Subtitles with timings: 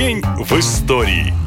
[0.00, 1.39] День в истории.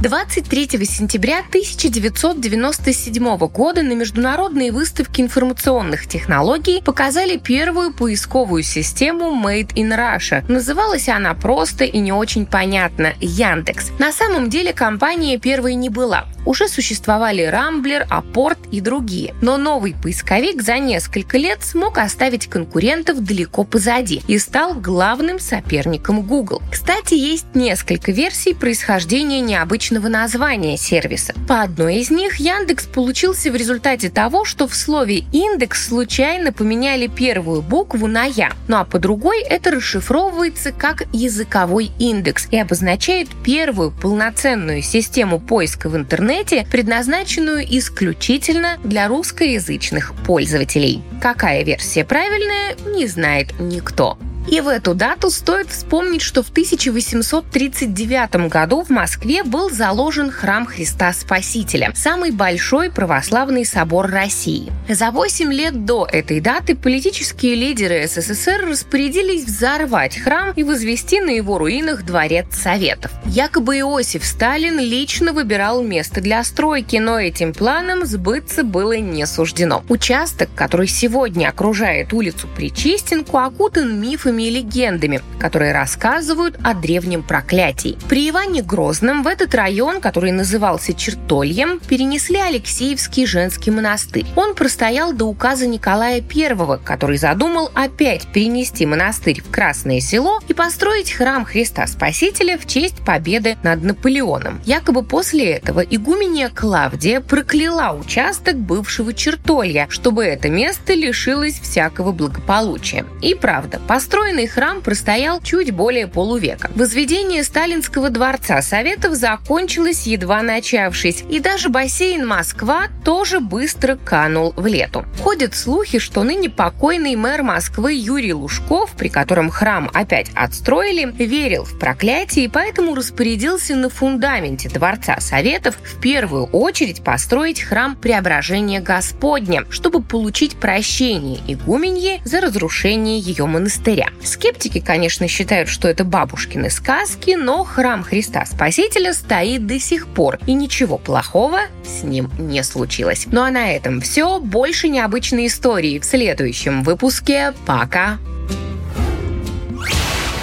[0.00, 9.90] 23 сентября 1997 года на Международной выставке информационных технологий показали первую поисковую систему Made in
[9.90, 10.44] Russia.
[10.46, 13.90] Называлась она просто и не очень понятно– Яндекс.
[13.98, 16.26] На самом деле компания первой не была.
[16.46, 19.34] Уже существовали Рамблер, Апорт и другие.
[19.42, 26.22] Но новый поисковик за несколько лет смог оставить конкурентов далеко позади и стал главным соперником
[26.22, 26.62] Google.
[26.70, 31.32] Кстати, есть несколько версий происхождения необычного точного названия сервиса.
[31.48, 37.06] По одной из них Яндекс получился в результате того, что в слове «индекс» случайно поменяли
[37.06, 38.52] первую букву на «я».
[38.66, 45.88] Ну а по другой это расшифровывается как языковой индекс и обозначает первую полноценную систему поиска
[45.88, 51.02] в интернете, предназначенную исключительно для русскоязычных пользователей.
[51.22, 54.18] Какая версия правильная, не знает никто.
[54.50, 60.64] И в эту дату стоит вспомнить, что в 1839 году в Москве был заложен храм
[60.64, 64.72] Христа Спасителя, самый большой православный собор России.
[64.88, 71.30] За 8 лет до этой даты политические лидеры СССР распорядились взорвать храм и возвести на
[71.30, 73.10] его руинах дворец Советов.
[73.26, 79.84] Якобы Иосиф Сталин лично выбирал место для стройки, но этим планом сбыться было не суждено.
[79.90, 87.22] Участок, который сегодня окружает улицу Причистенку, окутан мифами мифами и легендами, которые рассказывают о древнем
[87.22, 87.98] проклятии.
[88.08, 94.26] При Иване Грозном в этот район, который назывался Чертольем, перенесли Алексеевский женский монастырь.
[94.36, 100.54] Он простоял до указа Николая I, который задумал опять перенести монастырь в Красное село и
[100.54, 104.60] построить храм Христа Спасителя в честь победы над Наполеоном.
[104.64, 113.04] Якобы после этого игуменья Клавдия прокляла участок бывшего Чертолья, чтобы это место лишилось всякого благополучия.
[113.22, 116.68] И правда, построен Построенный храм простоял чуть более полувека.
[116.74, 124.66] Возведение Сталинского дворца Советов закончилось, едва начавшись, и даже бассейн Москва тоже быстро канул в
[124.66, 125.06] лету.
[125.22, 131.62] Ходят слухи, что ныне покойный мэр Москвы Юрий Лужков, при котором храм опять отстроили, верил
[131.62, 138.80] в проклятие и поэтому распорядился на фундаменте Дворца Советов в первую очередь построить храм Преображения
[138.80, 144.07] Господня, чтобы получить прощение игуменье за разрушение ее монастыря.
[144.22, 150.38] Скептики, конечно, считают, что это бабушкины сказки, но храм Христа Спасителя стоит до сих пор,
[150.46, 153.26] и ничего плохого с ним не случилось.
[153.30, 154.40] Ну а на этом все.
[154.40, 157.54] Больше необычной истории в следующем выпуске.
[157.66, 158.18] Пока!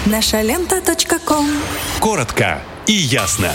[0.06, 0.80] Наша лента.
[2.00, 3.50] Коротко и ясно.